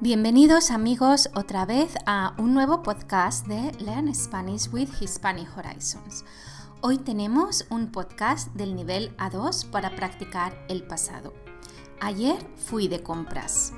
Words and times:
Bienvenidos 0.00 0.70
amigos 0.70 1.28
otra 1.34 1.66
vez 1.66 1.96
a 2.06 2.32
un 2.38 2.54
nuevo 2.54 2.84
podcast 2.84 3.48
de 3.48 3.72
Learn 3.82 4.14
Spanish 4.14 4.72
with 4.72 4.88
Hispanic 5.00 5.48
Horizons. 5.58 6.24
Hoy 6.82 6.98
tenemos 6.98 7.66
un 7.68 7.90
podcast 7.90 8.54
del 8.54 8.76
nivel 8.76 9.10
A2 9.16 9.68
para 9.70 9.96
practicar 9.96 10.56
el 10.68 10.84
pasado. 10.84 11.34
Ayer 11.98 12.36
fui 12.54 12.86
de 12.86 13.02
compras. 13.02 13.72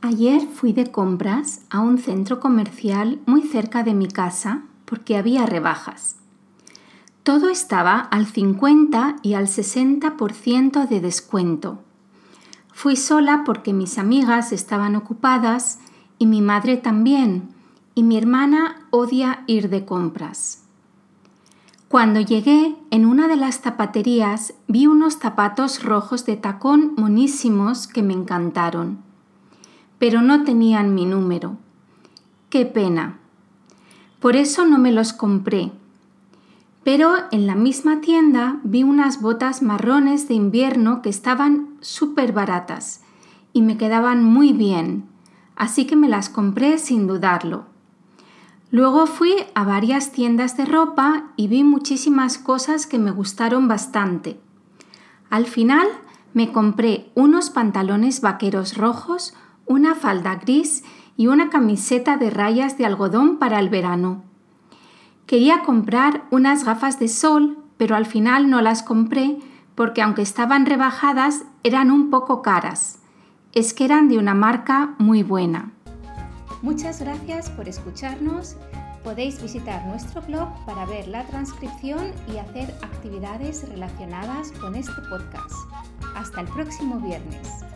Ayer 0.00 0.40
fui 0.48 0.72
de 0.72 0.90
compras 0.90 1.60
a 1.68 1.80
un 1.80 1.98
centro 1.98 2.40
comercial 2.40 3.20
muy 3.26 3.42
cerca 3.42 3.82
de 3.82 3.92
mi 3.92 4.08
casa 4.08 4.62
porque 4.86 5.18
había 5.18 5.44
rebajas. 5.44 6.16
Todo 7.24 7.50
estaba 7.50 7.98
al 7.98 8.24
50 8.24 9.16
y 9.22 9.34
al 9.34 9.48
60% 9.48 10.88
de 10.88 11.00
descuento 11.02 11.84
Fui 12.78 12.94
sola 12.94 13.42
porque 13.44 13.72
mis 13.72 13.98
amigas 13.98 14.52
estaban 14.52 14.94
ocupadas 14.94 15.80
y 16.16 16.26
mi 16.26 16.40
madre 16.40 16.76
también, 16.76 17.48
y 17.96 18.04
mi 18.04 18.16
hermana 18.16 18.86
odia 18.90 19.42
ir 19.48 19.68
de 19.68 19.84
compras. 19.84 20.62
Cuando 21.88 22.20
llegué, 22.20 22.76
en 22.92 23.04
una 23.04 23.26
de 23.26 23.34
las 23.34 23.58
zapaterías 23.62 24.54
vi 24.68 24.86
unos 24.86 25.14
zapatos 25.14 25.82
rojos 25.82 26.24
de 26.24 26.36
tacón 26.36 26.94
monísimos 26.96 27.88
que 27.88 28.04
me 28.04 28.12
encantaron, 28.12 28.98
pero 29.98 30.22
no 30.22 30.44
tenían 30.44 30.94
mi 30.94 31.04
número. 31.04 31.56
Qué 32.48 32.64
pena. 32.64 33.18
Por 34.20 34.36
eso 34.36 34.64
no 34.64 34.78
me 34.78 34.92
los 34.92 35.12
compré 35.12 35.72
pero 36.88 37.16
en 37.32 37.46
la 37.46 37.54
misma 37.54 38.00
tienda 38.00 38.60
vi 38.64 38.82
unas 38.82 39.20
botas 39.20 39.60
marrones 39.60 40.26
de 40.26 40.32
invierno 40.32 41.02
que 41.02 41.10
estaban 41.10 41.76
súper 41.82 42.32
baratas 42.32 43.02
y 43.52 43.60
me 43.60 43.76
quedaban 43.76 44.24
muy 44.24 44.54
bien, 44.54 45.04
así 45.54 45.84
que 45.86 45.96
me 45.96 46.08
las 46.08 46.30
compré 46.30 46.78
sin 46.78 47.06
dudarlo. 47.06 47.66
Luego 48.70 49.04
fui 49.04 49.34
a 49.54 49.64
varias 49.64 50.12
tiendas 50.12 50.56
de 50.56 50.64
ropa 50.64 51.24
y 51.36 51.48
vi 51.48 51.62
muchísimas 51.62 52.38
cosas 52.38 52.86
que 52.86 52.98
me 52.98 53.10
gustaron 53.10 53.68
bastante. 53.68 54.40
Al 55.28 55.44
final 55.44 55.86
me 56.32 56.52
compré 56.52 57.12
unos 57.14 57.50
pantalones 57.50 58.22
vaqueros 58.22 58.78
rojos, 58.78 59.34
una 59.66 59.94
falda 59.94 60.36
gris 60.36 60.84
y 61.18 61.26
una 61.26 61.50
camiseta 61.50 62.16
de 62.16 62.30
rayas 62.30 62.78
de 62.78 62.86
algodón 62.86 63.36
para 63.36 63.60
el 63.60 63.68
verano. 63.68 64.27
Quería 65.28 65.62
comprar 65.62 66.22
unas 66.30 66.64
gafas 66.64 66.98
de 66.98 67.06
sol, 67.06 67.58
pero 67.76 67.96
al 67.96 68.06
final 68.06 68.48
no 68.48 68.62
las 68.62 68.82
compré 68.82 69.36
porque 69.74 70.00
aunque 70.00 70.22
estaban 70.22 70.64
rebajadas 70.64 71.42
eran 71.62 71.90
un 71.90 72.08
poco 72.08 72.40
caras. 72.40 73.00
Es 73.52 73.74
que 73.74 73.84
eran 73.84 74.08
de 74.08 74.16
una 74.16 74.32
marca 74.32 74.94
muy 74.96 75.22
buena. 75.22 75.70
Muchas 76.62 77.02
gracias 77.02 77.50
por 77.50 77.68
escucharnos. 77.68 78.56
Podéis 79.04 79.42
visitar 79.42 79.86
nuestro 79.86 80.22
blog 80.22 80.48
para 80.64 80.86
ver 80.86 81.06
la 81.08 81.26
transcripción 81.26 82.10
y 82.32 82.38
hacer 82.38 82.74
actividades 82.80 83.68
relacionadas 83.68 84.50
con 84.52 84.76
este 84.76 85.02
podcast. 85.10 85.54
Hasta 86.16 86.40
el 86.40 86.46
próximo 86.48 87.00
viernes. 87.00 87.67